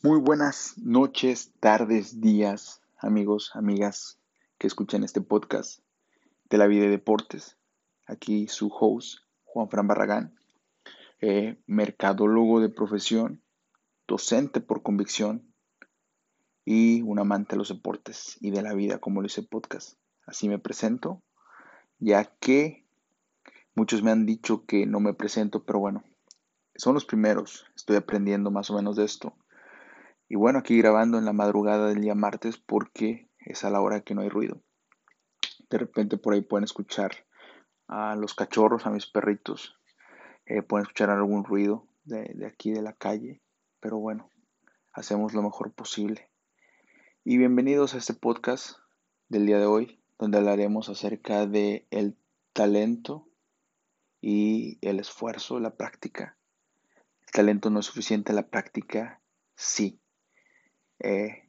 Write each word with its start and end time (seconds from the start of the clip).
Muy 0.00 0.20
buenas 0.20 0.78
noches, 0.78 1.50
tardes, 1.58 2.20
días, 2.20 2.80
amigos, 2.98 3.50
amigas 3.54 4.20
que 4.56 4.68
escuchan 4.68 5.02
este 5.02 5.20
podcast 5.20 5.80
de 6.48 6.56
la 6.56 6.68
vida 6.68 6.82
de 6.82 6.90
deportes. 6.90 7.56
Aquí 8.06 8.46
su 8.46 8.68
host, 8.68 9.18
Juan 9.42 9.68
Fran 9.68 9.88
Barragán, 9.88 10.38
eh, 11.20 11.60
mercadólogo 11.66 12.60
de 12.60 12.68
profesión, 12.68 13.42
docente 14.06 14.60
por 14.60 14.84
convicción 14.84 15.52
y 16.64 17.02
un 17.02 17.18
amante 17.18 17.56
de 17.56 17.58
los 17.58 17.70
deportes 17.70 18.38
y 18.40 18.52
de 18.52 18.62
la 18.62 18.74
vida, 18.74 18.98
como 19.00 19.20
lo 19.20 19.26
dice 19.26 19.42
podcast. 19.42 19.98
Así 20.26 20.48
me 20.48 20.60
presento, 20.60 21.22
ya 21.98 22.36
que 22.38 22.86
muchos 23.74 24.04
me 24.04 24.12
han 24.12 24.26
dicho 24.26 24.64
que 24.64 24.86
no 24.86 25.00
me 25.00 25.12
presento, 25.12 25.64
pero 25.64 25.80
bueno, 25.80 26.04
son 26.76 26.94
los 26.94 27.04
primeros. 27.04 27.66
Estoy 27.74 27.96
aprendiendo 27.96 28.52
más 28.52 28.70
o 28.70 28.76
menos 28.76 28.94
de 28.94 29.04
esto 29.04 29.34
y 30.28 30.36
bueno, 30.36 30.58
aquí 30.58 30.76
grabando 30.76 31.18
en 31.18 31.24
la 31.24 31.32
madrugada 31.32 31.88
del 31.88 32.02
día 32.02 32.14
martes 32.14 32.58
porque 32.58 33.30
es 33.38 33.64
a 33.64 33.70
la 33.70 33.80
hora 33.80 34.02
que 34.02 34.14
no 34.14 34.20
hay 34.20 34.28
ruido. 34.28 34.62
De 35.70 35.78
repente 35.78 36.18
por 36.18 36.34
ahí 36.34 36.42
pueden 36.42 36.64
escuchar 36.64 37.12
a 37.86 38.14
los 38.14 38.34
cachorros, 38.34 38.86
a 38.86 38.90
mis 38.90 39.06
perritos. 39.06 39.78
Eh, 40.44 40.62
pueden 40.62 40.82
escuchar 40.82 41.08
algún 41.08 41.44
ruido 41.44 41.86
de, 42.04 42.46
aquí 42.46 42.70
de 42.70 42.82
la 42.82 42.92
calle. 42.92 43.40
Pero 43.80 43.98
bueno, 43.98 44.30
hacemos 44.92 45.32
lo 45.32 45.42
mejor 45.42 45.72
posible. 45.72 46.30
Y 47.24 47.38
bienvenidos 47.38 47.94
a 47.94 47.98
este 47.98 48.12
podcast 48.12 48.76
del 49.28 49.46
día 49.46 49.58
de 49.58 49.66
hoy, 49.66 50.02
donde 50.18 50.38
hablaremos 50.38 50.90
acerca 50.90 51.46
de 51.46 51.86
el 51.90 52.18
talento 52.52 53.28
y 54.20 54.78
el 54.82 55.00
esfuerzo, 55.00 55.58
la 55.58 55.76
práctica. 55.76 56.36
El 57.26 57.32
talento 57.32 57.70
no 57.70 57.80
es 57.80 57.86
suficiente, 57.86 58.34
la 58.34 58.48
práctica 58.48 59.22
sí. 59.54 60.00
Eh, 61.00 61.44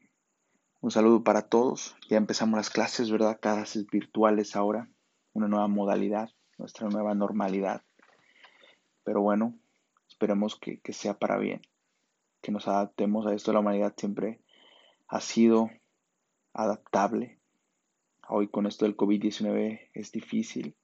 un 0.79 0.91
saludo 0.91 1.23
para 1.23 1.41
todos. 1.41 1.95
Ya 2.07 2.17
empezamos 2.17 2.57
las 2.57 2.69
clases, 2.69 3.09
¿verdad? 3.09 3.39
Clases 3.39 3.87
virtuales 3.87 4.55
ahora. 4.55 4.89
Una 5.33 5.47
nueva 5.47 5.67
modalidad, 5.67 6.29
nuestra 6.57 6.87
nueva 6.89 7.15
normalidad. 7.15 7.83
Pero 9.03 9.21
bueno, 9.21 9.57
esperemos 10.07 10.55
que, 10.59 10.79
que 10.81 10.93
sea 10.93 11.17
para 11.17 11.37
bien. 11.37 11.61
Que 12.41 12.51
nos 12.51 12.67
adaptemos 12.67 13.25
a 13.25 13.33
esto. 13.33 13.51
La 13.51 13.59
humanidad 13.59 13.93
siempre 13.97 14.41
ha 15.07 15.19
sido 15.19 15.69
adaptable. 16.53 17.39
Hoy 18.27 18.49
con 18.49 18.67
esto 18.67 18.85
del 18.85 18.95
COVID-19 18.95 19.89
es 19.93 20.11
difícil. 20.11 20.75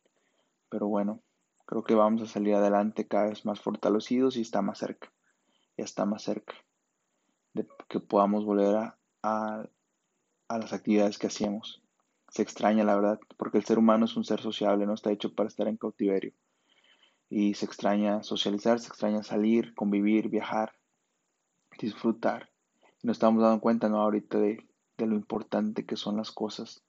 Pero 0.70 0.88
bueno, 0.88 1.22
creo 1.68 1.84
que 1.84 1.94
vamos 1.94 2.24
a 2.24 2.26
salir 2.26 2.56
adelante 2.56 3.08
cada 3.08 3.30
vez 3.30 3.46
más 3.46 3.62
fortalecidos 3.62 4.38
y 4.38 4.42
está 4.42 4.64
más 4.64 4.80
cerca. 4.80 5.14
Ya 5.78 5.84
está 5.84 6.06
más 6.06 6.24
cerca 6.24 6.56
de 7.56 7.66
que 7.88 8.00
podamos 8.00 8.46
volver 8.46 8.76
a, 8.76 8.98
a, 9.24 9.68
las 10.50 10.74
actividades 10.74 11.18
que 11.18 11.28
hacíamos. 11.28 11.82
Se 12.30 12.42
extraña, 12.42 12.84
la 12.84 12.96
verdad, 12.96 13.20
porque 13.38 13.58
el 13.58 13.66
ser 13.66 13.80
humano 13.80 14.06
es 14.06 14.18
un 14.18 14.26
ser 14.26 14.42
sociable, 14.42 14.86
no 14.86 14.94
está 14.94 15.12
hecho 15.12 15.34
para 15.34 15.48
estar 15.48 15.68
en 15.68 15.78
cautiverio. 15.78 16.34
Y 17.30 17.54
se 17.54 17.66
extraña 17.66 18.24
socializar, 18.24 18.80
se 18.80 18.90
extraña 18.90 19.24
salir, 19.24 19.74
convivir, 19.74 20.30
viajar, 20.30 20.74
disfrutar. 21.80 22.50
Y 23.02 23.08
nos 23.08 23.16
estamos 23.16 23.42
dando 23.42 23.62
cuenta, 23.62 23.88
¿no? 23.88 24.02
Ahorita 24.02 24.38
de, 24.38 24.68
de 24.98 25.08
lo 25.08 25.16
importante 25.16 25.86
que 25.86 25.96
son 25.96 26.18
las 26.18 26.32
cosas 26.32 26.84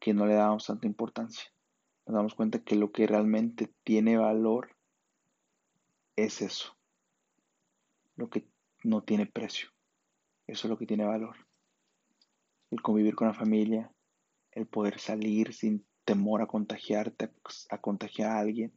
que 0.00 0.12
no 0.12 0.26
le 0.26 0.34
damos 0.34 0.66
tanta 0.66 0.88
importancia. 0.88 1.44
Nos 2.06 2.16
damos 2.16 2.34
cuenta 2.34 2.64
que 2.64 2.74
lo 2.74 2.90
que 2.90 3.06
realmente 3.06 3.72
tiene 3.84 4.16
valor 4.16 4.76
es 6.16 6.42
eso. 6.42 6.76
Lo 8.16 8.28
que 8.28 8.44
no 8.82 9.02
tiene 9.02 9.26
precio. 9.26 9.70
Eso 10.50 10.66
es 10.66 10.70
lo 10.70 10.76
que 10.76 10.86
tiene 10.86 11.04
valor. 11.04 11.36
El 12.72 12.82
convivir 12.82 13.14
con 13.14 13.28
la 13.28 13.34
familia, 13.34 13.92
el 14.50 14.66
poder 14.66 14.98
salir 14.98 15.54
sin 15.54 15.86
temor 16.04 16.42
a 16.42 16.48
contagiarte, 16.48 17.32
a 17.70 17.80
contagiar 17.80 18.32
a 18.32 18.40
alguien. 18.40 18.72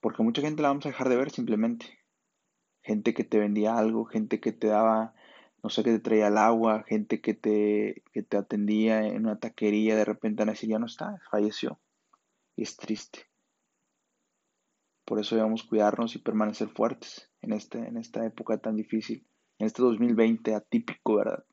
Porque 0.00 0.22
mucha 0.22 0.40
gente 0.40 0.62
la 0.62 0.68
vamos 0.68 0.86
a 0.86 0.88
dejar 0.88 1.10
de 1.10 1.16
ver 1.16 1.30
simplemente. 1.30 1.98
Gente 2.82 3.12
que 3.12 3.22
te 3.22 3.38
vendía 3.38 3.76
algo, 3.76 4.06
gente 4.06 4.40
que 4.40 4.52
te 4.52 4.68
daba, 4.68 5.14
no 5.62 5.68
sé, 5.68 5.84
que 5.84 5.90
te 5.90 6.00
traía 6.00 6.28
el 6.28 6.38
agua, 6.38 6.84
gente 6.88 7.20
que 7.20 7.34
te, 7.34 8.02
que 8.14 8.22
te 8.22 8.38
atendía 8.38 9.06
en 9.06 9.26
una 9.26 9.38
taquería, 9.38 9.94
de 9.94 10.06
repente 10.06 10.40
van 10.40 10.48
a 10.48 10.52
decir, 10.52 10.70
ya 10.70 10.78
no 10.78 10.86
está, 10.86 11.20
falleció. 11.30 11.78
Y 12.56 12.62
es 12.62 12.78
triste. 12.78 13.26
Por 15.04 15.20
eso 15.20 15.36
debemos 15.36 15.64
cuidarnos 15.64 16.16
y 16.16 16.18
permanecer 16.18 16.68
fuertes 16.70 17.30
en, 17.42 17.52
este, 17.52 17.76
en 17.76 17.98
esta 17.98 18.24
época 18.24 18.56
tan 18.56 18.74
difícil 18.74 19.26
en 19.58 19.66
este 19.66 19.82
2020 19.82 20.54
atípico, 20.54 21.16
¿verdad? 21.16 21.44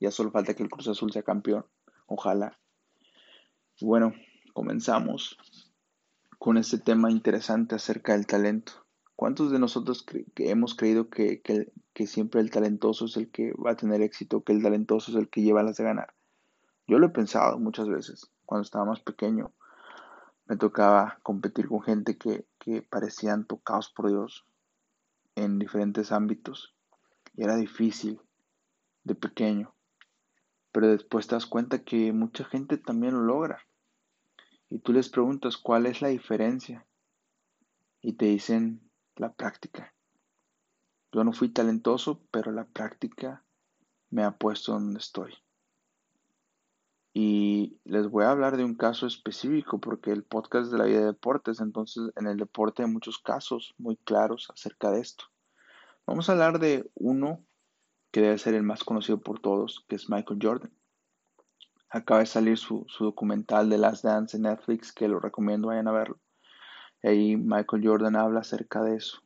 Ya 0.00 0.10
solo 0.10 0.30
falta 0.30 0.54
que 0.54 0.62
el 0.62 0.70
Cruz 0.70 0.88
Azul 0.88 1.12
sea 1.12 1.22
campeón. 1.22 1.64
Ojalá. 2.06 2.58
Bueno, 3.80 4.14
comenzamos 4.52 5.38
con 6.38 6.56
este 6.56 6.78
tema 6.78 7.10
interesante 7.10 7.74
acerca 7.74 8.12
del 8.12 8.26
talento. 8.26 8.72
¿Cuántos 9.16 9.50
de 9.50 9.58
nosotros 9.58 10.04
que 10.04 10.50
hemos 10.50 10.74
creído 10.74 11.08
que, 11.08 11.40
que, 11.40 12.06
siempre 12.06 12.42
el 12.42 12.50
talentoso 12.50 13.06
es 13.06 13.16
el 13.16 13.30
que 13.30 13.52
va 13.54 13.70
a 13.70 13.76
tener 13.76 14.02
éxito, 14.02 14.42
que 14.42 14.52
el 14.52 14.62
talentoso 14.62 15.10
es 15.10 15.16
el 15.16 15.30
que 15.30 15.40
lleva 15.40 15.62
las 15.62 15.78
de 15.78 15.84
ganar? 15.84 16.14
Yo 16.86 16.98
lo 16.98 17.06
he 17.06 17.10
pensado 17.10 17.58
muchas 17.58 17.88
veces. 17.88 18.30
Cuando 18.44 18.62
estaba 18.62 18.84
más 18.84 19.00
pequeño, 19.00 19.52
me 20.44 20.56
tocaba 20.56 21.18
competir 21.22 21.68
con 21.68 21.82
gente 21.82 22.18
que, 22.18 22.46
que 22.58 22.82
parecían 22.82 23.46
tocados 23.46 23.88
por 23.90 24.08
Dios 24.08 24.44
en 25.34 25.58
diferentes 25.58 26.12
ámbitos 26.12 26.75
y 27.36 27.44
era 27.44 27.56
difícil 27.56 28.20
de 29.04 29.14
pequeño. 29.14 29.74
Pero 30.72 30.88
después 30.88 31.26
te 31.26 31.34
das 31.34 31.46
cuenta 31.46 31.84
que 31.84 32.12
mucha 32.12 32.44
gente 32.44 32.78
también 32.78 33.14
lo 33.14 33.20
logra. 33.20 33.60
Y 34.68 34.78
tú 34.80 34.92
les 34.92 35.08
preguntas 35.08 35.56
cuál 35.56 35.86
es 35.86 36.02
la 36.02 36.08
diferencia. 36.08 36.86
Y 38.00 38.14
te 38.14 38.26
dicen 38.26 38.90
la 39.16 39.32
práctica. 39.32 39.94
Yo 41.12 41.24
no 41.24 41.32
fui 41.32 41.48
talentoso, 41.48 42.22
pero 42.30 42.52
la 42.52 42.66
práctica 42.66 43.44
me 44.10 44.22
ha 44.24 44.36
puesto 44.36 44.72
donde 44.72 44.98
estoy. 44.98 45.32
Y 47.14 47.80
les 47.84 48.10
voy 48.10 48.24
a 48.24 48.30
hablar 48.30 48.58
de 48.58 48.64
un 48.64 48.74
caso 48.74 49.06
específico 49.06 49.80
porque 49.80 50.10
el 50.10 50.24
podcast 50.24 50.66
es 50.66 50.72
de 50.72 50.78
la 50.78 50.84
vida 50.84 51.00
de 51.00 51.06
deportes, 51.06 51.60
entonces 51.60 52.10
en 52.14 52.26
el 52.26 52.36
deporte 52.36 52.82
hay 52.82 52.90
muchos 52.90 53.18
casos 53.18 53.74
muy 53.78 53.96
claros 53.96 54.48
acerca 54.52 54.90
de 54.90 55.00
esto. 55.00 55.24
Vamos 56.06 56.28
a 56.28 56.32
hablar 56.32 56.60
de 56.60 56.88
uno 56.94 57.44
que 58.12 58.20
debe 58.20 58.38
ser 58.38 58.54
el 58.54 58.62
más 58.62 58.84
conocido 58.84 59.18
por 59.18 59.40
todos, 59.40 59.84
que 59.88 59.96
es 59.96 60.08
Michael 60.08 60.38
Jordan. 60.40 60.72
Acaba 61.90 62.20
de 62.20 62.26
salir 62.26 62.58
su, 62.58 62.86
documental 63.00 63.68
de 63.68 63.78
Last 63.78 64.04
Dance 64.04 64.36
en 64.36 64.44
Netflix, 64.44 64.92
que 64.92 65.08
lo 65.08 65.18
recomiendo, 65.18 65.66
vayan 65.66 65.88
a 65.88 65.92
verlo. 65.92 66.20
Ahí 67.02 67.36
Michael 67.36 67.84
Jordan 67.84 68.14
habla 68.14 68.40
acerca 68.40 68.84
de 68.84 68.94
eso, 68.94 69.20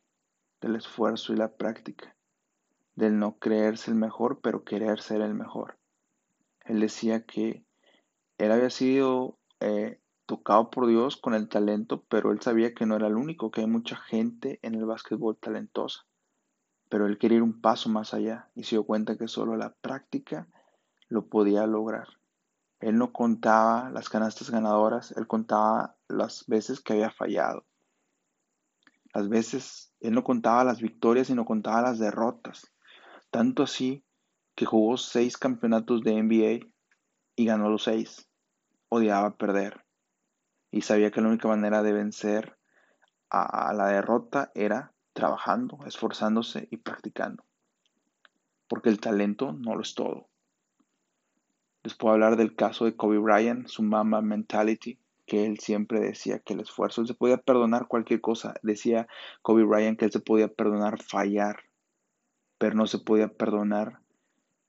del 0.62 0.76
esfuerzo 0.76 1.34
y 1.34 1.36
la 1.36 1.52
práctica, 1.52 2.16
del 2.94 3.18
no 3.18 3.36
creerse 3.38 3.90
el 3.90 3.98
mejor, 3.98 4.40
pero 4.40 4.64
querer 4.64 5.02
ser 5.02 5.20
el 5.20 5.34
mejor. 5.34 5.76
Él 6.64 6.80
decía 6.80 7.26
que 7.26 7.62
él 8.38 8.52
había 8.52 8.70
sido 8.70 9.38
eh, 9.60 10.00
tocado 10.24 10.70
por 10.70 10.86
Dios 10.86 11.18
con 11.18 11.34
el 11.34 11.50
talento, 11.50 12.06
pero 12.08 12.32
él 12.32 12.40
sabía 12.40 12.72
que 12.72 12.86
no 12.86 12.96
era 12.96 13.08
el 13.08 13.16
único, 13.16 13.50
que 13.50 13.60
hay 13.60 13.66
mucha 13.66 13.96
gente 13.96 14.58
en 14.62 14.74
el 14.74 14.86
básquetbol 14.86 15.36
talentosa 15.36 16.06
pero 16.90 17.06
él 17.06 17.18
quería 17.18 17.36
ir 17.36 17.42
un 17.42 17.60
paso 17.60 17.88
más 17.88 18.12
allá 18.12 18.50
y 18.54 18.64
se 18.64 18.74
dio 18.74 18.84
cuenta 18.84 19.16
que 19.16 19.28
solo 19.28 19.56
la 19.56 19.72
práctica 19.72 20.48
lo 21.08 21.28
podía 21.28 21.66
lograr. 21.66 22.08
Él 22.80 22.98
no 22.98 23.12
contaba 23.12 23.90
las 23.90 24.08
canastas 24.08 24.50
ganadoras, 24.50 25.12
él 25.12 25.26
contaba 25.28 25.96
las 26.08 26.44
veces 26.48 26.80
que 26.80 26.94
había 26.94 27.10
fallado. 27.10 27.64
Las 29.14 29.28
veces, 29.28 29.94
él 30.00 30.14
no 30.14 30.24
contaba 30.24 30.64
las 30.64 30.80
victorias, 30.80 31.28
sino 31.28 31.44
contaba 31.44 31.80
las 31.80 31.98
derrotas. 31.98 32.72
Tanto 33.30 33.62
así 33.62 34.04
que 34.56 34.66
jugó 34.66 34.96
seis 34.96 35.36
campeonatos 35.36 36.02
de 36.02 36.20
NBA 36.20 36.66
y 37.36 37.46
ganó 37.46 37.70
los 37.70 37.84
seis. 37.84 38.28
Odiaba 38.88 39.36
perder. 39.36 39.84
Y 40.72 40.82
sabía 40.82 41.12
que 41.12 41.20
la 41.20 41.28
única 41.28 41.46
manera 41.46 41.82
de 41.82 41.92
vencer 41.92 42.58
a 43.28 43.72
la 43.74 43.86
derrota 43.86 44.50
era 44.54 44.92
trabajando, 45.12 45.78
esforzándose 45.86 46.68
y 46.70 46.76
practicando. 46.78 47.44
Porque 48.68 48.88
el 48.88 49.00
talento 49.00 49.52
no 49.52 49.74
lo 49.74 49.82
es 49.82 49.94
todo. 49.94 50.28
Les 51.82 51.94
puedo 51.94 52.14
hablar 52.14 52.36
del 52.36 52.54
caso 52.54 52.84
de 52.84 52.94
Kobe 52.94 53.18
Bryant, 53.18 53.66
su 53.66 53.82
mama 53.82 54.20
mentality, 54.20 54.98
que 55.26 55.46
él 55.46 55.58
siempre 55.58 56.00
decía 56.00 56.40
que 56.40 56.54
el 56.54 56.60
esfuerzo, 56.60 57.00
él 57.00 57.06
se 57.06 57.14
podía 57.14 57.38
perdonar 57.38 57.86
cualquier 57.88 58.20
cosa. 58.20 58.54
Decía 58.62 59.08
Kobe 59.42 59.64
Bryant 59.64 59.98
que 59.98 60.04
él 60.06 60.12
se 60.12 60.20
podía 60.20 60.48
perdonar 60.48 61.02
fallar, 61.02 61.64
pero 62.58 62.74
no 62.74 62.86
se 62.86 62.98
podía 62.98 63.28
perdonar 63.28 64.00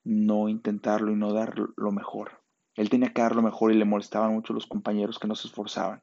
no 0.03 0.49
intentarlo 0.49 1.11
y 1.11 1.15
no 1.15 1.33
dar 1.33 1.53
lo 1.75 1.91
mejor. 1.91 2.41
Él 2.75 2.89
tenía 2.89 3.13
que 3.13 3.21
dar 3.21 3.35
lo 3.35 3.41
mejor 3.41 3.71
y 3.71 3.77
le 3.77 3.85
molestaban 3.85 4.33
mucho 4.33 4.53
los 4.53 4.65
compañeros 4.65 5.19
que 5.19 5.27
no 5.27 5.35
se 5.35 5.47
esforzaban 5.47 6.01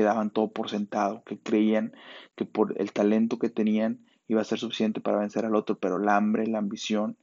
que 0.00 0.04
daban 0.04 0.30
todo 0.30 0.50
por 0.50 0.70
sentado, 0.70 1.22
que 1.24 1.38
creían 1.38 1.92
que 2.34 2.46
por 2.46 2.80
el 2.80 2.90
talento 2.90 3.38
que 3.38 3.50
tenían 3.50 4.06
iba 4.28 4.40
a 4.40 4.44
ser 4.44 4.58
suficiente 4.58 5.02
para 5.02 5.18
vencer 5.18 5.44
al 5.44 5.54
otro, 5.54 5.78
pero 5.78 5.98
el 5.98 6.08
hambre, 6.08 6.46
la 6.46 6.56
ambición 6.56 7.18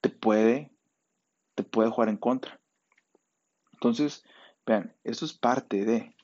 te 0.00 0.08
puede, 0.08 0.70
te 1.56 1.64
puede 1.64 1.90
jugar 1.90 2.08
en 2.08 2.16
contra. 2.16 2.60
Entonces, 3.72 4.24
vean, 4.64 4.94
eso 5.02 5.24
es 5.24 5.32
parte 5.32 5.84
de, 5.84 6.14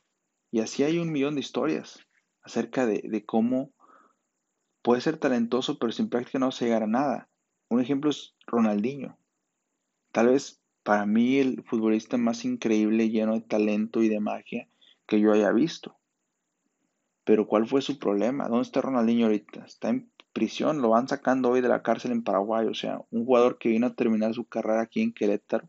y 0.52 0.60
así 0.60 0.84
hay 0.84 0.98
un 0.98 1.10
millón 1.10 1.34
de 1.34 1.40
historias 1.40 2.06
acerca 2.42 2.86
de, 2.86 3.02
de 3.04 3.24
cómo 3.24 3.72
puede 4.80 5.00
ser 5.00 5.16
talentoso, 5.16 5.80
pero 5.80 5.90
sin 5.90 6.08
práctica 6.08 6.38
no 6.38 6.52
se 6.52 6.66
llegará 6.66 6.84
a 6.84 6.88
nada. 6.88 7.28
Un 7.68 7.80
ejemplo 7.80 8.10
es 8.10 8.36
Ronaldinho. 8.46 9.18
Tal 10.12 10.28
vez 10.28 10.62
para 10.84 11.04
mí 11.04 11.38
el 11.38 11.64
futbolista 11.64 12.16
más 12.16 12.44
increíble, 12.44 13.10
lleno 13.10 13.34
de 13.34 13.40
talento 13.40 14.04
y 14.04 14.08
de 14.08 14.20
magia 14.20 14.68
que 15.06 15.20
yo 15.20 15.32
haya 15.32 15.52
visto. 15.52 15.96
Pero 17.24 17.46
¿cuál 17.46 17.66
fue 17.66 17.82
su 17.82 17.98
problema? 17.98 18.48
¿Dónde 18.48 18.62
está 18.62 18.80
Ronaldinho 18.80 19.26
ahorita? 19.26 19.64
Está 19.64 19.88
en 19.88 20.10
prisión, 20.32 20.82
lo 20.82 20.90
van 20.90 21.08
sacando 21.08 21.50
hoy 21.50 21.60
de 21.60 21.68
la 21.68 21.82
cárcel 21.82 22.12
en 22.12 22.22
Paraguay. 22.22 22.66
O 22.66 22.74
sea, 22.74 23.00
un 23.10 23.24
jugador 23.24 23.58
que 23.58 23.70
vino 23.70 23.86
a 23.86 23.94
terminar 23.94 24.34
su 24.34 24.46
carrera 24.46 24.82
aquí 24.82 25.00
en 25.00 25.12
Querétaro 25.12 25.68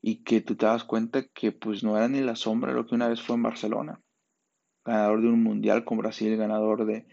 y 0.00 0.22
que 0.22 0.40
tú 0.40 0.56
te 0.56 0.66
das 0.66 0.84
cuenta 0.84 1.24
que 1.28 1.52
pues 1.52 1.82
no 1.82 1.96
era 1.96 2.08
ni 2.08 2.20
la 2.20 2.36
sombra 2.36 2.70
de 2.70 2.76
lo 2.78 2.86
que 2.86 2.94
una 2.94 3.08
vez 3.08 3.20
fue 3.20 3.36
en 3.36 3.42
Barcelona. 3.42 4.00
Ganador 4.84 5.20
de 5.20 5.28
un 5.28 5.42
mundial 5.42 5.84
con 5.84 5.98
Brasil, 5.98 6.36
ganador 6.36 6.86
de, 6.86 7.06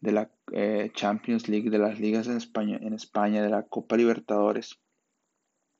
de 0.00 0.12
la 0.12 0.30
eh, 0.52 0.90
Champions 0.94 1.48
League, 1.48 1.70
de 1.70 1.78
las 1.78 2.00
ligas 2.00 2.26
en 2.26 2.36
España, 2.36 2.78
en 2.80 2.94
España, 2.94 3.42
de 3.42 3.50
la 3.50 3.62
Copa 3.62 3.96
Libertadores 3.96 4.80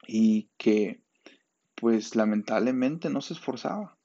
y 0.06 0.50
que 0.56 1.02
pues 1.74 2.14
lamentablemente 2.14 3.10
no 3.10 3.20
se 3.20 3.34
esforzaba. 3.34 3.96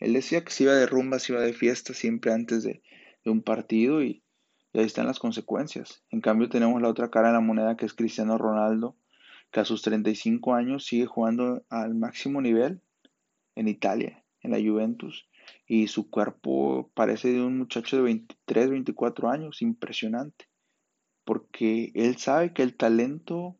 Él 0.00 0.12
decía 0.12 0.44
que 0.44 0.50
se 0.50 0.64
iba 0.64 0.74
de 0.74 0.86
rumba, 0.86 1.18
se 1.18 1.32
iba 1.32 1.42
de 1.42 1.52
fiesta 1.52 1.94
siempre 1.94 2.32
antes 2.32 2.62
de, 2.62 2.82
un 3.24 3.42
partido 3.42 4.04
y, 4.04 4.22
ahí 4.72 4.84
están 4.84 5.06
las 5.06 5.18
consecuencias. 5.18 6.04
En 6.10 6.20
cambio 6.20 6.48
tenemos 6.48 6.80
la 6.80 6.88
otra 6.88 7.10
cara 7.10 7.28
de 7.28 7.34
la 7.34 7.40
moneda 7.40 7.76
que 7.76 7.86
es 7.86 7.94
Cristiano 7.94 8.38
Ronaldo, 8.38 8.96
que 9.50 9.60
a 9.60 9.64
sus 9.64 9.82
35 9.82 10.54
años 10.54 10.84
sigue 10.84 11.06
jugando 11.06 11.64
al 11.68 11.94
máximo 11.94 12.40
nivel 12.40 12.82
en 13.56 13.68
Italia, 13.68 14.24
en 14.42 14.52
la 14.52 14.58
Juventus, 14.58 15.28
y 15.66 15.88
su 15.88 16.10
cuerpo 16.10 16.90
parece 16.94 17.32
de 17.32 17.42
un 17.42 17.58
muchacho 17.58 17.96
de 17.96 18.02
23, 18.02 18.70
24 18.70 19.30
años, 19.30 19.62
impresionante, 19.62 20.48
porque 21.24 21.90
él 21.94 22.16
sabe 22.18 22.52
que 22.52 22.62
el 22.62 22.76
talento 22.76 23.56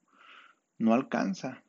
no 0.78 0.94
alcanza, 0.94 1.64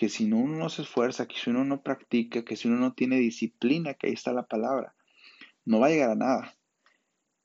que 0.00 0.08
si 0.08 0.32
uno 0.32 0.56
no 0.56 0.70
se 0.70 0.80
esfuerza, 0.80 1.28
que 1.28 1.36
si 1.36 1.50
uno 1.50 1.62
no 1.62 1.82
practica, 1.82 2.42
que 2.42 2.56
si 2.56 2.68
uno 2.68 2.78
no 2.78 2.94
tiene 2.94 3.16
disciplina, 3.18 3.92
que 3.92 4.06
ahí 4.06 4.14
está 4.14 4.32
la 4.32 4.46
palabra, 4.46 4.94
no 5.66 5.78
va 5.78 5.88
a 5.88 5.90
llegar 5.90 6.08
a 6.08 6.14
nada. 6.14 6.56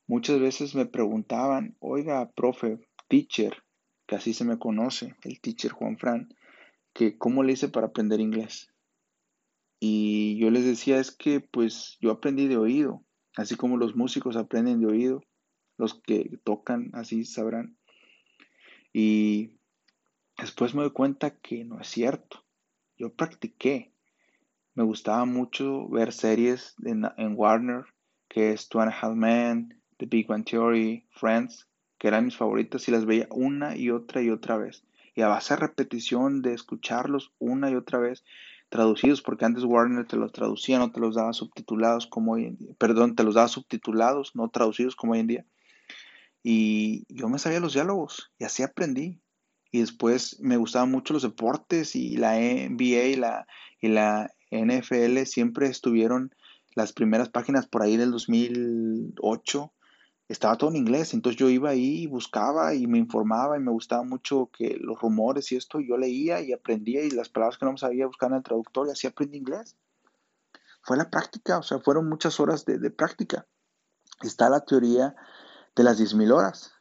Muchas 0.08 0.40
veces 0.40 0.74
me 0.74 0.86
preguntaban, 0.86 1.76
oiga, 1.80 2.32
profe, 2.32 2.80
teacher, 3.10 3.62
que 4.08 4.16
así 4.16 4.34
se 4.34 4.46
me 4.46 4.58
conoce, 4.58 5.18
el 5.24 5.42
teacher 5.42 5.74
Juan 5.74 5.98
Fran, 5.98 6.30
que 6.94 7.18
cómo 7.18 7.44
le 7.44 7.52
hice 7.52 7.68
para 7.68 7.88
aprender 7.88 8.22
inglés. 8.22 8.72
Y 9.82 10.38
yo 10.40 10.50
les 10.50 10.64
decía, 10.64 10.98
es 10.98 11.12
que 11.12 11.42
pues 11.42 11.98
yo 12.00 12.10
aprendí 12.10 12.48
de 12.48 12.56
oído, 12.56 13.04
así 13.36 13.58
como 13.58 13.76
los 13.76 13.98
músicos 13.98 14.38
aprenden 14.38 14.80
de 14.80 14.88
oído, 14.88 15.22
los 15.78 16.02
que 16.02 16.40
tocan 16.46 16.92
así 16.94 17.26
sabrán. 17.26 17.78
Y 18.94 19.58
después 20.38 20.74
me 20.74 20.84
doy 20.84 20.94
cuenta 20.94 21.38
que 21.38 21.66
no 21.66 21.82
es 21.82 21.90
cierto 21.90 22.45
yo 22.98 23.14
practiqué. 23.14 23.92
Me 24.74 24.84
gustaba 24.84 25.26
mucho 25.26 25.88
ver 25.90 26.12
series 26.12 26.76
en, 26.84 27.36
Warner, 27.36 27.86
que 28.28 28.52
es 28.52 28.68
Two 28.68 28.82
and 28.82 28.92
a 28.92 28.96
Half 28.96 29.16
Men, 29.16 29.82
The 29.98 30.06
Big 30.06 30.28
Bang 30.28 30.44
Theory, 30.44 31.08
Friends, 31.12 31.68
que 31.98 32.10
eran 32.10 32.26
mis 32.26 32.36
favoritas 32.36 32.88
y 32.88 32.92
las 32.92 33.06
veía 33.06 33.28
una 33.32 33.78
y 33.78 33.90
otra 33.90 34.22
y 34.22 34.30
otra 34.30 34.58
vez. 34.58 34.84
Y 35.14 35.22
a 35.22 35.28
base 35.28 35.54
de 35.54 35.62
repetición 35.62 36.42
de 36.42 36.54
escucharlos 36.54 37.32
una 37.40 37.72
y 37.72 37.76
otra 37.76 38.00
vez, 38.00 38.26
traducidos, 38.70 39.22
porque 39.22 39.46
antes 39.46 39.64
Warner 39.64 40.06
te 40.06 40.18
los 40.18 40.34
traducía, 40.34 40.80
no 40.80 40.92
te 40.92 41.00
los 41.00 41.16
daba 41.16 41.32
subtitulados 41.32 42.08
como 42.08 42.34
hoy 42.34 42.46
en 42.46 42.58
día. 42.58 42.74
Perdón, 42.78 43.16
te 43.16 43.24
los 43.24 43.36
daba 43.36 43.48
subtitulados, 43.48 44.36
no 44.36 44.50
traducidos 44.50 44.96
como 44.96 45.14
hoy 45.14 45.20
en 45.20 45.28
día. 45.28 45.46
Y 46.44 47.06
yo 47.08 47.30
me 47.30 47.40
sabía 47.40 47.60
los 47.60 47.74
diálogos 47.74 48.32
y 48.38 48.44
así 48.44 48.62
aprendí. 48.62 49.22
Y 49.76 49.82
después 49.82 50.40
me 50.40 50.56
gustaban 50.56 50.90
mucho 50.90 51.12
los 51.12 51.24
deportes 51.24 51.98
y 51.98 52.16
la 52.16 52.36
NBA 52.36 53.08
y 53.08 53.16
la, 53.18 53.46
y 53.82 53.90
la 53.90 54.32
NFL 54.50 55.24
siempre 55.26 55.68
estuvieron 55.68 56.34
las 56.76 56.94
primeras 56.94 57.28
páginas 57.28 57.68
por 57.68 57.82
ahí 57.82 57.98
del 57.98 58.12
2008. 58.12 59.74
Estaba 60.30 60.56
todo 60.56 60.70
en 60.70 60.78
inglés, 60.78 61.14
entonces 61.14 61.38
yo 61.38 61.50
iba 61.50 61.72
ahí 61.72 62.04
y 62.04 62.08
buscaba 62.08 62.74
y 62.74 62.88
me 62.88 63.00
informaba 63.00 63.58
y 63.58 63.60
me 63.60 63.72
gustaba 63.72 64.04
mucho 64.04 64.50
que 64.58 64.78
los 64.80 64.98
rumores 65.02 65.52
y 65.52 65.58
esto, 65.58 65.82
yo 65.82 65.98
leía 65.98 66.40
y 66.40 66.54
aprendía 66.54 67.04
y 67.04 67.10
las 67.10 67.28
palabras 67.28 67.58
que 67.58 67.66
no 67.66 67.76
sabía 67.76 68.08
buscar 68.08 68.32
en 68.32 68.38
el 68.38 68.44
traductor 68.44 68.88
y 68.88 68.92
así 68.92 69.08
aprendí 69.08 69.40
inglés. 69.40 69.76
Fue 70.84 70.96
la 70.96 71.10
práctica, 71.10 71.58
o 71.58 71.64
sea, 71.64 71.80
fueron 71.80 72.08
muchas 72.08 72.40
horas 72.40 72.64
de, 72.64 72.78
de 72.78 72.92
práctica. 72.92 73.46
Está 74.22 74.50
la 74.50 74.62
teoría 74.62 75.18
de 75.76 75.84
las 75.84 76.00
10.000 76.00 76.34
horas 76.34 76.75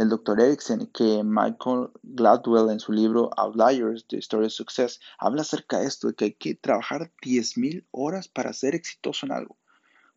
del 0.00 0.08
Dr. 0.08 0.40
Erickson, 0.40 0.86
que 0.94 1.22
Michael 1.22 1.90
Gladwell 2.02 2.70
en 2.70 2.80
su 2.80 2.90
libro 2.90 3.28
Outliers, 3.36 4.06
The 4.08 4.16
Story 4.16 4.46
of 4.46 4.52
Success, 4.52 4.98
habla 5.18 5.42
acerca 5.42 5.78
de 5.78 5.86
esto, 5.86 6.08
de 6.08 6.14
que 6.14 6.24
hay 6.24 6.32
que 6.32 6.54
trabajar 6.54 7.12
10.000 7.22 7.84
horas 7.90 8.26
para 8.26 8.54
ser 8.54 8.74
exitoso 8.74 9.26
en 9.26 9.32
algo. 9.32 9.58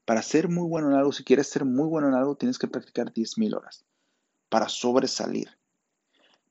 Para 0.06 0.22
ser 0.22 0.48
muy 0.48 0.70
bueno 0.70 0.90
en 0.90 0.96
algo, 0.96 1.12
si 1.12 1.26
quieres 1.26 1.50
ser 1.50 1.66
muy 1.66 1.86
bueno 1.90 2.08
en 2.08 2.14
algo, 2.14 2.38
tienes 2.38 2.60
que 2.60 2.70
practicar 2.70 3.12
10.000 3.12 3.58
horas 3.58 3.84
para 4.48 4.70
sobresalir. 4.70 5.50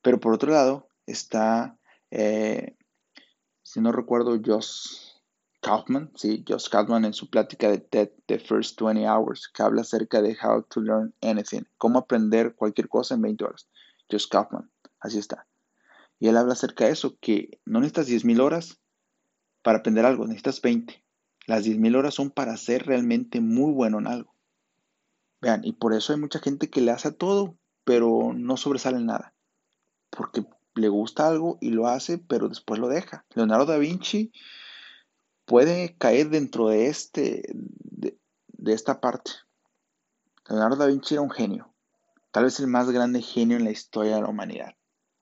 Pero 0.03 0.19
por 0.19 0.35
otro 0.35 0.51
lado, 0.51 0.87
está, 1.07 1.79
eh, 2.11 2.77
si 3.63 3.81
no 3.81 3.91
recuerdo, 3.91 4.39
Josh 4.45 5.02
Kaufman, 5.63 6.11
sí, 6.15 6.43
Josh 6.45 6.67
Kaufman 6.67 7.05
en 7.05 7.13
su 7.13 7.29
plática 7.29 7.71
de 7.71 7.79
TED, 7.79 8.09
The 8.25 8.37
First 8.37 8.79
20 8.81 9.07
Hours, 9.07 9.47
que 9.47 9.63
habla 9.63 9.81
acerca 9.81 10.21
de 10.21 10.37
How 10.43 10.63
to 10.63 10.81
Learn 10.81 11.15
Anything, 11.21 11.63
cómo 11.77 11.99
aprender 11.99 12.53
cualquier 12.53 12.89
cosa 12.89 13.15
en 13.15 13.21
20 13.21 13.45
horas. 13.45 13.69
Josh 14.11 14.27
Kaufman, 14.27 14.69
así 14.99 15.17
está. 15.17 15.47
Y 16.19 16.27
él 16.27 16.37
habla 16.37 16.53
acerca 16.53 16.85
de 16.85 16.91
eso, 16.91 17.17
que 17.19 17.61
no 17.65 17.79
necesitas 17.79 18.07
10.000 18.07 18.41
horas 18.41 18.81
para 19.61 19.79
aprender 19.79 20.05
algo, 20.05 20.25
necesitas 20.25 20.61
20. 20.61 21.01
Las 21.47 21.65
10.000 21.65 21.95
horas 21.95 22.13
son 22.13 22.29
para 22.29 22.57
ser 22.57 22.85
realmente 22.85 23.39
muy 23.39 23.71
bueno 23.71 23.99
en 23.99 24.07
algo. 24.07 24.35
Vean, 25.41 25.61
y 25.63 25.73
por 25.73 25.93
eso 25.93 26.13
hay 26.13 26.19
mucha 26.19 26.39
gente 26.39 26.69
que 26.69 26.81
le 26.81 26.91
hace 26.91 27.11
todo, 27.11 27.57
pero 27.85 28.33
no 28.35 28.57
sobresale 28.57 28.97
en 28.97 29.05
nada. 29.05 29.33
Porque 30.09 30.45
le 30.75 30.89
gusta 30.89 31.27
algo 31.27 31.57
y 31.61 31.69
lo 31.71 31.87
hace, 31.87 32.17
pero 32.17 32.49
después 32.49 32.79
lo 32.79 32.89
deja. 32.89 33.25
Leonardo 33.33 33.65
da 33.65 33.77
Vinci 33.77 34.31
puede 35.53 35.95
caer 35.99 36.31
dentro 36.31 36.69
de, 36.69 36.87
este, 36.87 37.43
de, 37.53 38.73
esta 38.73 38.99
parte. 38.99 39.29
Leonardo 40.49 40.77
da 40.77 40.87
Vinci 40.87 41.13
era 41.13 41.21
un 41.21 41.29
genio, 41.29 41.71
tal 42.31 42.45
vez 42.45 42.59
el 42.59 42.65
más 42.65 42.89
grande 42.89 43.21
genio 43.21 43.57
en 43.57 43.63
la 43.63 43.69
historia 43.69 44.15
de 44.15 44.23
la 44.23 44.29
humanidad. 44.29 44.69
A 44.69 44.75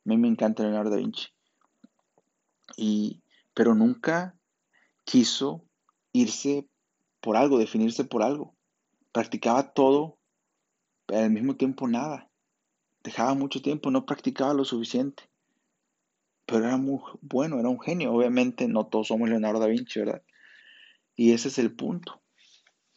mí 0.06 0.16
me 0.16 0.30
encanta 0.30 0.64
Leonardo 0.64 0.92
da 0.92 0.96
Vinci. 0.96 1.28
Y, 2.78 3.22
pero 3.54 3.76
nunca 3.76 4.40
quiso 5.04 5.66
irse 6.14 6.66
por 7.20 7.36
algo, 7.36 7.60
definirse 7.60 8.06
por 8.06 8.24
algo. 8.24 8.56
Practicaba 9.12 9.74
todo, 9.74 10.18
pero 11.08 11.26
al 11.26 11.32
mismo 11.32 11.58
tiempo 11.58 11.90
nada. 11.90 12.32
Dejaba 13.04 13.34
mucho 13.34 13.62
tiempo, 13.62 13.92
no 13.92 14.06
practicaba 14.06 14.54
lo 14.54 14.64
suficiente 14.64 15.30
pero 16.52 16.66
era 16.66 16.76
muy 16.76 17.00
bueno, 17.22 17.60
era 17.60 17.70
un 17.70 17.80
genio. 17.80 18.14
Obviamente 18.14 18.68
no 18.68 18.86
todos 18.88 19.08
somos 19.08 19.30
Leonardo 19.30 19.62
da 19.62 19.68
Vinci, 19.68 20.02
¿verdad? 20.02 20.22
Y 21.16 21.32
ese 21.32 21.48
es 21.48 21.58
el 21.58 21.74
punto, 21.74 22.22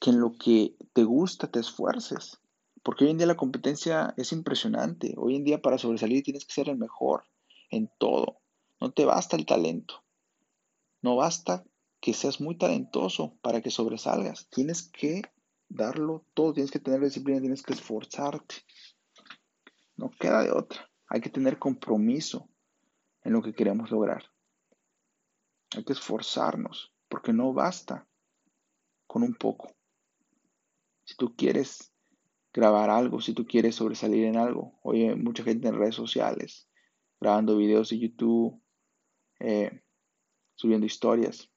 que 0.00 0.10
en 0.10 0.20
lo 0.20 0.32
que 0.32 0.74
te 0.92 1.04
gusta 1.04 1.46
te 1.46 1.60
esfuerces, 1.60 2.40
porque 2.82 3.04
hoy 3.04 3.12
en 3.12 3.18
día 3.18 3.28
la 3.28 3.36
competencia 3.36 4.12
es 4.16 4.32
impresionante. 4.32 5.14
Hoy 5.16 5.36
en 5.36 5.44
día 5.44 5.62
para 5.62 5.78
sobresalir 5.78 6.24
tienes 6.24 6.44
que 6.44 6.52
ser 6.52 6.68
el 6.68 6.76
mejor 6.76 7.26
en 7.70 7.90
todo. 7.98 8.40
No 8.80 8.90
te 8.90 9.04
basta 9.04 9.36
el 9.36 9.46
talento. 9.46 10.02
No 11.00 11.16
basta 11.16 11.64
que 12.00 12.12
seas 12.12 12.40
muy 12.40 12.58
talentoso 12.58 13.38
para 13.40 13.60
que 13.60 13.70
sobresalgas. 13.70 14.48
Tienes 14.50 14.82
que 14.82 15.22
darlo 15.68 16.26
todo, 16.34 16.54
tienes 16.54 16.72
que 16.72 16.80
tener 16.80 17.00
disciplina, 17.00 17.40
tienes 17.40 17.62
que 17.62 17.72
esforzarte. 17.72 18.56
No 19.96 20.10
queda 20.10 20.42
de 20.42 20.50
otra. 20.50 20.90
Hay 21.08 21.20
que 21.20 21.30
tener 21.30 21.58
compromiso 21.58 22.48
en 23.24 23.32
lo 23.32 23.42
que 23.42 23.54
queremos 23.54 23.90
lograr. 23.90 24.30
Hay 25.76 25.84
que 25.84 25.94
esforzarnos, 25.94 26.94
porque 27.08 27.32
no 27.32 27.52
basta 27.52 28.06
con 29.06 29.22
un 29.22 29.34
poco. 29.34 29.74
Si 31.04 31.16
tú 31.16 31.34
quieres 31.34 31.92
grabar 32.52 32.90
algo, 32.90 33.20
si 33.20 33.34
tú 33.34 33.46
quieres 33.46 33.74
sobresalir 33.74 34.24
en 34.24 34.36
algo, 34.36 34.78
oye, 34.82 35.16
mucha 35.16 35.42
gente 35.42 35.68
en 35.68 35.76
redes 35.76 35.96
sociales, 35.96 36.68
grabando 37.20 37.56
videos 37.56 37.90
de 37.90 37.98
YouTube, 37.98 38.62
eh, 39.40 39.82
subiendo 40.54 40.86
historias, 40.86 41.50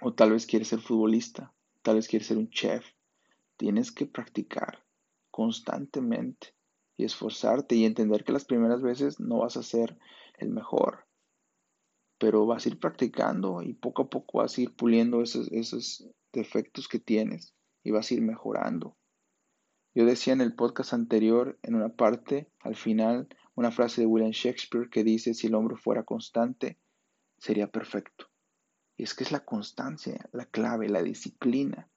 o 0.00 0.12
tal 0.12 0.32
vez 0.32 0.46
quieres 0.46 0.68
ser 0.68 0.80
futbolista, 0.80 1.54
tal 1.82 1.96
vez 1.96 2.08
quieres 2.08 2.26
ser 2.26 2.38
un 2.38 2.50
chef, 2.50 2.84
tienes 3.56 3.92
que 3.92 4.06
practicar 4.06 4.84
constantemente 5.30 6.54
y 6.96 7.04
esforzarte 7.04 7.76
y 7.76 7.84
entender 7.84 8.24
que 8.24 8.32
las 8.32 8.44
primeras 8.44 8.82
veces 8.82 9.20
no 9.20 9.38
vas 9.38 9.56
a 9.56 9.62
ser 9.62 9.96
el 10.42 10.50
mejor, 10.50 11.06
pero 12.18 12.46
vas 12.46 12.66
a 12.66 12.68
ir 12.68 12.78
practicando 12.78 13.62
y 13.62 13.74
poco 13.74 14.02
a 14.02 14.10
poco 14.10 14.38
vas 14.38 14.56
a 14.56 14.60
ir 14.60 14.74
puliendo 14.74 15.22
esos, 15.22 15.50
esos 15.52 16.08
defectos 16.32 16.88
que 16.88 16.98
tienes 16.98 17.54
y 17.82 17.90
vas 17.90 18.10
a 18.10 18.14
ir 18.14 18.22
mejorando. 18.22 18.96
Yo 19.94 20.06
decía 20.06 20.32
en 20.32 20.40
el 20.40 20.54
podcast 20.54 20.94
anterior, 20.94 21.58
en 21.62 21.74
una 21.74 21.90
parte, 21.90 22.50
al 22.60 22.76
final, 22.76 23.28
una 23.54 23.70
frase 23.70 24.00
de 24.00 24.06
William 24.06 24.30
Shakespeare 24.30 24.88
que 24.88 25.04
dice, 25.04 25.34
si 25.34 25.48
el 25.48 25.54
hombre 25.54 25.76
fuera 25.76 26.02
constante, 26.02 26.78
sería 27.38 27.70
perfecto. 27.70 28.30
Y 28.96 29.02
es 29.02 29.14
que 29.14 29.24
es 29.24 29.32
la 29.32 29.44
constancia, 29.44 30.28
la 30.32 30.46
clave, 30.46 30.88
la 30.88 31.02
disciplina, 31.02 31.90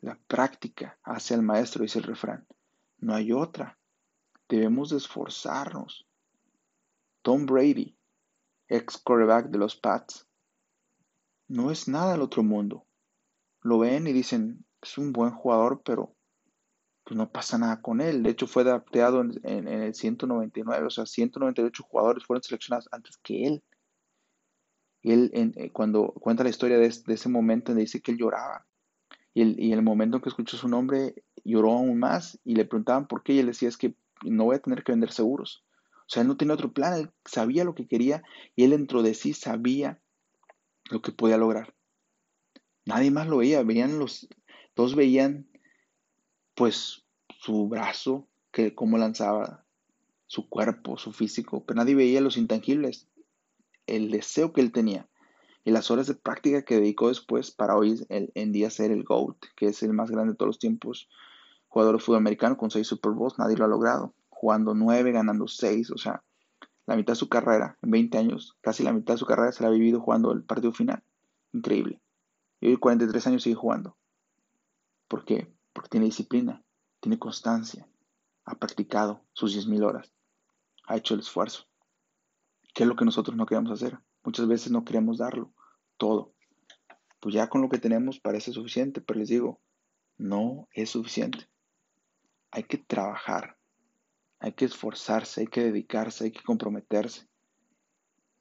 la 0.00 0.18
práctica 0.26 0.98
hace 1.02 1.34
al 1.34 1.42
maestro, 1.42 1.82
dice 1.82 1.98
el 1.98 2.04
refrán. 2.04 2.46
No 2.98 3.14
hay 3.14 3.32
otra. 3.32 3.78
Debemos 4.48 4.90
de 4.90 4.96
esforzarnos. 4.96 6.06
Tom 7.22 7.46
Brady, 7.46 7.96
ex 8.68 8.98
quarterback 8.98 9.50
de 9.50 9.58
los 9.58 9.76
Pats, 9.76 10.26
no 11.48 11.70
es 11.70 11.88
nada 11.88 12.12
del 12.12 12.22
otro 12.22 12.42
mundo. 12.42 12.86
Lo 13.62 13.78
ven 13.80 14.06
y 14.06 14.12
dicen, 14.12 14.64
es 14.80 14.96
un 14.96 15.12
buen 15.12 15.32
jugador, 15.32 15.82
pero 15.84 16.14
pues 17.04 17.16
no 17.16 17.30
pasa 17.30 17.58
nada 17.58 17.82
con 17.82 18.00
él. 18.00 18.22
De 18.22 18.30
hecho, 18.30 18.46
fue 18.46 18.62
adaptado 18.62 19.20
en, 19.20 19.68
el 19.68 19.94
199, 19.94 20.86
o 20.86 20.90
sea, 20.90 21.06
198 21.06 21.82
jugadores 21.82 22.24
fueron 22.24 22.42
seleccionados 22.42 22.88
antes 22.92 23.18
que 23.18 23.46
él. 23.46 23.62
Y 25.02 25.12
él, 25.12 25.30
eh, 25.34 25.70
cuando 25.72 26.12
cuenta 26.12 26.44
la 26.44 26.50
historia 26.50 26.78
de, 26.78 26.86
ese 26.86 27.28
momento, 27.28 27.74
dice 27.74 28.00
que 28.00 28.12
él 28.12 28.18
lloraba. 28.18 28.66
Y 29.34 29.42
el, 29.42 29.60
y 29.60 29.72
el 29.72 29.82
momento 29.82 30.16
en 30.16 30.22
que 30.22 30.28
escuchó 30.28 30.56
su 30.56 30.68
nombre, 30.68 31.14
lloró 31.44 31.72
aún 31.72 31.98
más 31.98 32.38
y 32.44 32.54
le 32.54 32.64
preguntaban 32.64 33.06
por 33.06 33.22
qué 33.22 33.34
y 33.34 33.38
él 33.40 33.46
decía 33.46 33.68
es 33.68 33.76
que 33.76 33.94
no 34.22 34.44
voy 34.44 34.56
a 34.56 34.60
tener 34.60 34.84
que 34.84 34.92
vender 34.92 35.10
seguros. 35.10 35.64
O 36.10 36.12
sea, 36.12 36.22
él 36.22 36.28
no 36.28 36.36
tenía 36.36 36.54
otro 36.54 36.72
plan, 36.72 36.94
él 36.94 37.12
sabía 37.24 37.62
lo 37.62 37.76
que 37.76 37.86
quería 37.86 38.24
y 38.56 38.64
él 38.64 38.70
dentro 38.70 39.04
de 39.04 39.14
sí 39.14 39.32
sabía 39.32 40.02
lo 40.90 41.02
que 41.02 41.12
podía 41.12 41.36
lograr. 41.36 41.72
Nadie 42.84 43.12
más 43.12 43.28
lo 43.28 43.36
veía, 43.36 43.62
veían 43.62 44.00
los, 44.00 44.26
todos 44.74 44.96
veían 44.96 45.46
pues 46.56 47.04
su 47.38 47.68
brazo, 47.68 48.26
que 48.50 48.74
cómo 48.74 48.98
lanzaba, 48.98 49.64
su 50.26 50.48
cuerpo, 50.48 50.98
su 50.98 51.12
físico, 51.12 51.64
pero 51.64 51.76
nadie 51.76 51.94
veía 51.94 52.20
los 52.20 52.36
intangibles, 52.36 53.06
el 53.86 54.10
deseo 54.10 54.52
que 54.52 54.62
él 54.62 54.72
tenía 54.72 55.08
y 55.64 55.70
las 55.70 55.92
horas 55.92 56.08
de 56.08 56.14
práctica 56.14 56.64
que 56.64 56.80
dedicó 56.80 57.06
después 57.06 57.52
para 57.52 57.76
hoy 57.76 58.04
en 58.08 58.50
día 58.50 58.70
ser 58.70 58.90
el 58.90 59.04
GOAT, 59.04 59.36
que 59.54 59.66
es 59.66 59.80
el 59.84 59.92
más 59.92 60.10
grande 60.10 60.32
de 60.32 60.36
todos 60.36 60.48
los 60.48 60.58
tiempos, 60.58 61.08
jugador 61.68 61.98
de 61.98 62.02
fútbol 62.02 62.18
americano 62.18 62.56
con 62.56 62.72
seis 62.72 62.88
Super 62.88 63.12
Bowls, 63.12 63.38
nadie 63.38 63.56
lo 63.56 63.66
ha 63.66 63.68
logrado, 63.68 64.12
jugando 64.40 64.72
nueve, 64.72 65.12
ganando 65.12 65.46
seis, 65.46 65.90
o 65.90 65.98
sea, 65.98 66.24
la 66.86 66.96
mitad 66.96 67.12
de 67.12 67.18
su 67.18 67.28
carrera, 67.28 67.76
en 67.82 67.90
20 67.90 68.16
años, 68.16 68.56
casi 68.62 68.82
la 68.82 68.94
mitad 68.94 69.12
de 69.12 69.18
su 69.18 69.26
carrera 69.26 69.52
se 69.52 69.62
la 69.62 69.68
ha 69.68 69.72
vivido 69.72 70.00
jugando 70.00 70.32
el 70.32 70.44
partido 70.44 70.72
final, 70.72 71.04
increíble. 71.52 72.00
Y 72.58 72.68
hoy 72.68 72.78
43 72.78 73.26
años 73.26 73.42
sigue 73.42 73.54
jugando. 73.54 73.98
¿Por 75.08 75.26
qué? 75.26 75.54
Porque 75.74 75.90
tiene 75.90 76.06
disciplina, 76.06 76.64
tiene 77.00 77.18
constancia, 77.18 77.86
ha 78.46 78.54
practicado 78.54 79.20
sus 79.34 79.54
10.000 79.54 79.84
horas, 79.84 80.10
ha 80.86 80.96
hecho 80.96 81.12
el 81.12 81.20
esfuerzo. 81.20 81.66
¿Qué 82.72 82.84
es 82.84 82.88
lo 82.88 82.96
que 82.96 83.04
nosotros 83.04 83.36
no 83.36 83.44
queremos 83.44 83.70
hacer? 83.70 83.98
Muchas 84.24 84.48
veces 84.48 84.72
no 84.72 84.86
queremos 84.86 85.18
darlo, 85.18 85.52
todo. 85.98 86.32
Pues 87.20 87.34
ya 87.34 87.50
con 87.50 87.60
lo 87.60 87.68
que 87.68 87.78
tenemos 87.78 88.20
parece 88.20 88.52
suficiente, 88.52 89.02
pero 89.02 89.18
les 89.18 89.28
digo, 89.28 89.60
no 90.16 90.66
es 90.72 90.88
suficiente. 90.88 91.46
Hay 92.50 92.64
que 92.64 92.78
trabajar, 92.78 93.59
hay 94.40 94.52
que 94.52 94.64
esforzarse, 94.64 95.42
hay 95.42 95.46
que 95.46 95.62
dedicarse, 95.62 96.24
hay 96.24 96.32
que 96.32 96.42
comprometerse. 96.42 97.28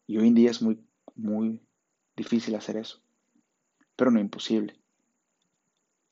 Y 0.07 0.17
hoy 0.17 0.29
en 0.29 0.35
día 0.35 0.49
es 0.49 0.61
muy, 0.61 0.83
muy 1.13 1.61
difícil 2.15 2.55
hacer 2.55 2.77
eso, 2.77 3.01
pero 3.95 4.09
no 4.09 4.19
imposible. 4.19 4.79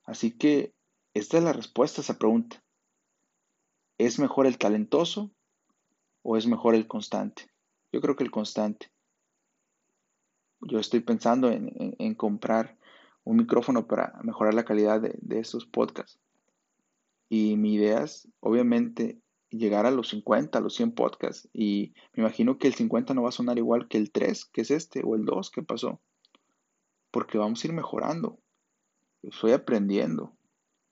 Así 0.04 0.38
que 0.38 0.76
esta 1.14 1.38
es 1.38 1.44
la 1.44 1.54
respuesta 1.54 2.02
a 2.02 2.04
esa 2.04 2.20
pregunta. 2.20 2.62
¿Es 3.98 4.20
mejor 4.20 4.46
el 4.46 4.58
talentoso 4.58 5.32
o 6.22 6.38
es 6.38 6.46
mejor 6.48 6.76
el 6.76 6.88
constante? 6.88 7.50
Yo 7.92 8.02
creo 8.02 8.16
que 8.16 8.24
el 8.24 8.32
constante. 8.32 8.92
Yo 10.60 10.80
estoy 10.80 11.00
pensando 11.00 11.50
en, 11.50 12.16
comprar 12.16 12.78
un 13.24 13.38
micrófono 13.38 13.88
para 13.88 14.20
mejorar 14.24 14.54
la 14.54 14.66
calidad 14.66 15.00
de, 15.02 15.18
de 15.22 15.40
estos 15.40 15.66
podcasts. 15.66 16.20
Y 17.30 17.56
mi 17.58 17.76
idea 17.76 18.04
es, 18.04 18.28
obviamente, 18.40 19.22
llegar 19.50 19.86
a 19.86 19.92
los 19.92 20.10
50, 20.10 20.58
a 20.58 20.62
los 20.62 20.76
100 20.76 20.92
podcasts. 20.94 21.50
Y 21.54 21.94
me 22.14 22.24
imagino 22.24 22.58
que 22.58 22.68
el 22.68 22.74
50 22.74 23.14
no 23.14 23.24
va 23.24 23.30
a 23.30 23.34
sonar 23.34 23.58
igual 23.58 23.88
que 23.88 23.98
el 23.98 24.12
3, 24.12 24.46
que 24.46 24.62
es 24.62 24.72
este, 24.72 25.02
o 25.04 25.16
el 25.16 25.26
2, 25.26 25.52
que 25.52 25.64
pasó. 25.64 26.00
Porque 27.12 27.38
vamos 27.38 27.64
a 27.64 27.68
ir 27.68 27.74
mejorando. 27.74 28.40
Estoy 29.24 29.52
aprendiendo. 29.52 30.34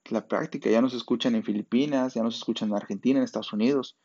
La 0.09 0.27
práctica, 0.27 0.69
ya 0.69 0.81
nos 0.81 0.93
escuchan 0.93 1.35
en 1.35 1.43
Filipinas, 1.43 2.13
ya 2.13 2.23
nos 2.23 2.35
escuchan 2.37 2.69
en 2.69 2.75
Argentina, 2.75 3.19
en 3.19 3.23
Estados 3.23 3.53
Unidos. 3.53 3.97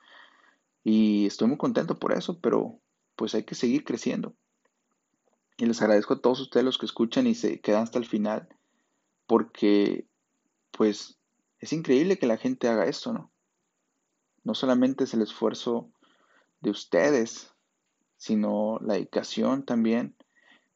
Y 0.83 1.27
estoy 1.27 1.49
muy 1.49 1.59
contento 1.59 1.99
por 1.99 2.13
eso, 2.13 2.39
pero 2.41 2.81
pues 3.17 3.35
hay 3.35 3.45
que 3.45 3.55
seguir 3.55 3.85
creciendo. 3.85 4.35
Y 5.59 5.67
les 5.67 5.83
agradezco 5.83 6.15
a 6.15 6.21
todos 6.21 6.41
ustedes 6.41 6.65
los 6.65 6.79
que 6.79 6.87
escuchan 6.87 7.27
y 7.27 7.35
se 7.35 7.61
quedan 7.61 7.83
hasta 7.83 7.99
el 7.99 8.07
final, 8.07 8.49
porque 9.27 10.07
pues 10.71 11.19
es 11.59 11.75
increíble 11.75 12.19
que 12.19 12.27
la 12.27 12.39
gente 12.39 12.67
haga 12.67 12.87
esto, 12.87 13.13
¿no? 13.13 13.31
No 14.43 14.55
solamente 14.55 15.05
es 15.05 15.15
el 15.15 15.23
esfuerzo 15.23 15.91
de 16.61 16.71
ustedes, 16.71 17.55
sino 18.17 18.79
la 18.81 18.95
dedicación 18.95 19.65
también 19.65 20.17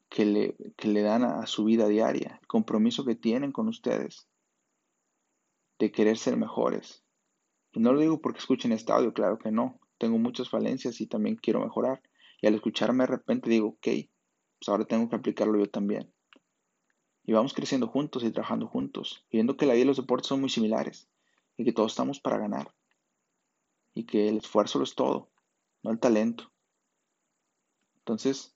que 0.08 0.24
le, 0.24 0.56
le 0.82 1.02
dan 1.02 1.24
a, 1.24 1.46
su 1.46 1.64
vida 1.64 1.88
diaria, 1.88 2.38
el 2.40 2.46
compromiso 2.46 3.04
que 3.04 3.16
tienen 3.16 3.52
con 3.52 3.68
ustedes 3.68 4.28
de 5.78 5.90
querer 5.90 6.16
ser 6.18 6.36
mejores. 6.36 7.04
Y 7.72 7.80
no 7.80 7.92
lo 7.92 8.00
digo 8.00 8.20
porque 8.20 8.38
escuchen 8.38 8.72
este 8.72 8.92
claro 9.12 9.38
que 9.38 9.50
no. 9.50 9.80
Tengo 9.98 10.18
muchas 10.18 10.48
falencias 10.48 11.00
y 11.00 11.06
también 11.06 11.36
quiero 11.36 11.60
mejorar. 11.60 12.00
Y 12.40 12.46
al 12.46 12.54
escucharme 12.54 13.04
de 13.04 13.08
repente 13.08 13.50
digo, 13.50 13.68
ok, 13.68 13.82
pues 13.82 14.68
ahora 14.68 14.84
tengo 14.84 15.08
que 15.08 15.16
aplicarlo 15.16 15.58
yo 15.58 15.68
también. 15.68 16.12
Y 17.24 17.32
vamos 17.32 17.54
creciendo 17.54 17.88
juntos 17.88 18.22
y 18.22 18.30
trabajando 18.30 18.68
juntos, 18.68 19.26
viendo 19.30 19.56
que 19.56 19.66
la 19.66 19.74
vida 19.74 19.84
y 19.84 19.86
los 19.86 19.96
deportes 19.96 20.28
son 20.28 20.40
muy 20.40 20.50
similares 20.50 21.08
y 21.56 21.64
que 21.64 21.72
todos 21.72 21.92
estamos 21.92 22.20
para 22.20 22.38
ganar. 22.38 22.72
Y 23.94 24.04
que 24.04 24.28
el 24.28 24.38
esfuerzo 24.38 24.78
lo 24.78 24.84
es 24.84 24.94
todo, 24.94 25.30
no 25.82 25.90
el 25.90 26.00
talento. 26.00 26.52
Entonces, 27.98 28.54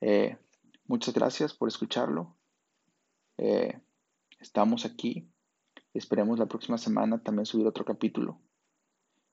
eh, 0.00 0.36
muchas 0.84 1.14
gracias 1.14 1.54
por 1.54 1.68
escucharlo. 1.68 2.36
Eh, 3.38 3.80
estamos 4.38 4.84
aquí. 4.84 5.30
Esperemos 5.94 6.38
la 6.38 6.46
próxima 6.46 6.78
semana 6.78 7.22
también 7.22 7.46
subir 7.46 7.66
otro 7.66 7.84
capítulo. 7.84 8.40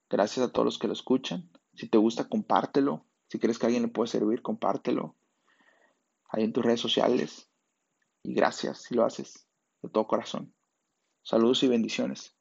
Gracias 0.09 0.45
a 0.45 0.51
todos 0.51 0.65
los 0.65 0.79
que 0.79 0.87
lo 0.87 0.93
escuchan. 0.93 1.51
Si 1.73 1.89
te 1.89 1.97
gusta, 1.97 2.29
compártelo. 2.29 3.05
Si 3.27 3.39
crees 3.39 3.59
que 3.59 3.65
alguien 3.65 3.83
le 3.83 3.89
puede 3.89 4.07
servir, 4.07 4.41
compártelo. 4.41 5.17
Ahí 6.29 6.43
en 6.43 6.53
tus 6.53 6.63
redes 6.63 6.79
sociales. 6.79 7.49
Y 8.23 8.33
gracias 8.33 8.83
si 8.83 8.95
lo 8.95 9.03
haces 9.03 9.47
de 9.81 9.89
todo 9.89 10.07
corazón. 10.07 10.53
Saludos 11.21 11.63
y 11.63 11.67
bendiciones. 11.67 12.36